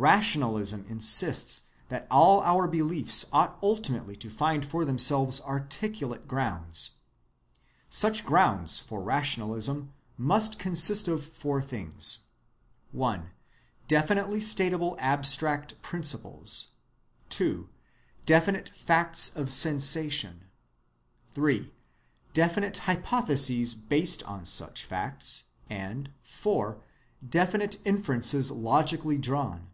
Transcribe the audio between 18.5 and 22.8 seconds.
facts of sensation; (3) definite